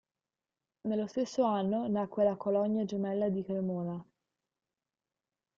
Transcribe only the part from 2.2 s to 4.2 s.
la colonia gemella di Cremona.